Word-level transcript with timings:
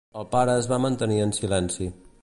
El 0.21 0.25
pare 0.29 0.55
es 0.61 0.69
va 0.71 0.79
mantenir 0.87 1.21
en 1.27 1.35
silenci. 1.41 1.93